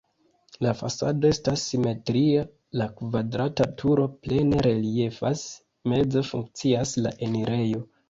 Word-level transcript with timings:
La 0.65 0.71
fasado 0.77 1.29
estas 1.33 1.65
simetria, 1.71 2.47
la 2.81 2.89
kvadrata 3.03 3.69
turo 3.83 4.09
plene 4.25 4.67
reliefas, 4.71 5.47
meze 5.95 6.29
funkcias 6.35 6.99
la 7.07 7.17
enirejo. 7.31 7.89